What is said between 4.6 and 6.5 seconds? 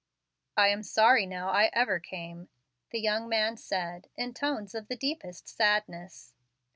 of the deepest sadness.